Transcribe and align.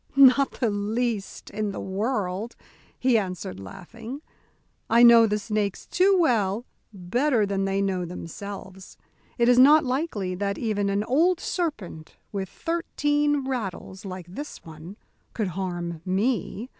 "Not 0.15 0.53
the 0.59 0.71
least 0.71 1.51
in 1.51 1.71
the 1.71 1.79
world," 1.79 2.55
he 2.97 3.19
answered, 3.19 3.59
laughing. 3.59 4.23
"I 4.89 5.03
know 5.03 5.27
the 5.27 5.37
snakes 5.37 5.85
too 5.85 6.17
well, 6.19 6.65
better 6.91 7.45
than 7.45 7.65
they 7.65 7.83
know 7.83 8.05
themselves. 8.05 8.97
It 9.37 9.47
is 9.47 9.59
not 9.59 9.85
likely 9.85 10.33
that 10.33 10.57
even 10.57 10.89
an 10.89 11.03
old 11.03 11.39
serpent 11.39 12.17
with 12.31 12.49
thirteen 12.49 13.47
rattles, 13.47 14.03
like 14.03 14.25
this 14.27 14.65
one, 14.65 14.97
could 15.35 15.49
harm 15.49 16.01
me. 16.03 16.69